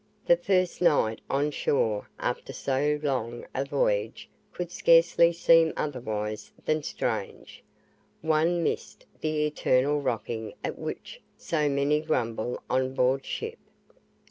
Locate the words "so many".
11.37-11.99